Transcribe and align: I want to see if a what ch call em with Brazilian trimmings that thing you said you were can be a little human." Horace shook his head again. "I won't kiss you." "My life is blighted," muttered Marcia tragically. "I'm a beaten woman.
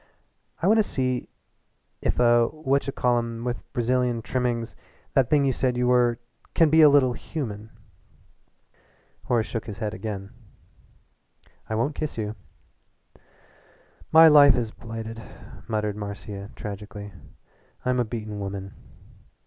I 0.63 0.65
want 0.65 0.79
to 0.79 0.83
see 0.83 1.29
if 2.01 2.17
a 2.17 2.47
what 2.47 2.81
ch 2.81 2.89
call 2.95 3.19
em 3.19 3.43
with 3.43 3.71
Brazilian 3.71 4.23
trimmings 4.23 4.75
that 5.13 5.29
thing 5.29 5.45
you 5.45 5.53
said 5.53 5.77
you 5.77 5.85
were 5.85 6.17
can 6.55 6.71
be 6.71 6.81
a 6.81 6.89
little 6.89 7.13
human." 7.13 7.69
Horace 9.25 9.45
shook 9.45 9.67
his 9.67 9.77
head 9.77 9.93
again. 9.93 10.31
"I 11.69 11.75
won't 11.75 11.93
kiss 11.93 12.17
you." 12.17 12.33
"My 14.11 14.27
life 14.27 14.55
is 14.55 14.71
blighted," 14.71 15.21
muttered 15.67 15.95
Marcia 15.95 16.49
tragically. 16.55 17.13
"I'm 17.85 17.99
a 17.99 18.03
beaten 18.03 18.39
woman. 18.39 18.73